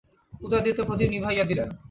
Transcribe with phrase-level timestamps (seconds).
[0.41, 1.69] উদয়াদিত্য প্রদীপ নিভাইয়া দিলেন।